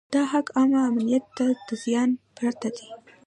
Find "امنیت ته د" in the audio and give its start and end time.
0.89-1.69